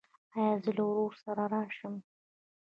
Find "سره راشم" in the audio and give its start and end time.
1.23-1.95